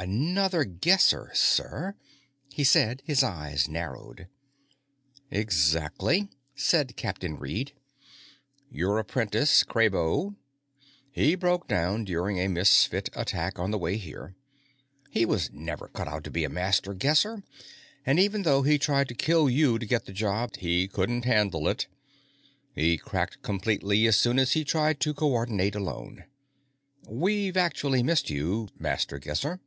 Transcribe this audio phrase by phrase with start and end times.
[0.00, 1.96] "Another Guesser, sir,"
[2.52, 3.02] he said.
[3.04, 4.28] His eyes narrowed.
[5.28, 7.72] "Exactly," said Captain Reed.
[8.70, 10.36] "Your apprentice, Kraybo.
[11.10, 14.36] He broke down during a Misfit attack on the way here;
[15.10, 17.42] he was never cut out to be a Master Guesser,
[18.06, 21.66] and even though he tried to kill you to get the job, he couldn't handle
[21.66, 21.88] it.
[22.72, 26.22] He cracked completely as soon as he tried to co ordinate alone.
[27.08, 29.58] We've actually missed you, Master Guesser."